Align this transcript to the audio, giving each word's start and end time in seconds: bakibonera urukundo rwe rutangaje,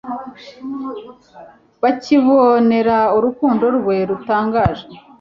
bakibonera 1.83 2.97
urukundo 3.17 3.65
rwe 3.77 3.97
rutangaje, 4.09 4.85